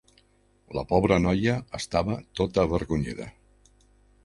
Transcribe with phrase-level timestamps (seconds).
[0.77, 3.31] La pobra noia estava tota avergonyida.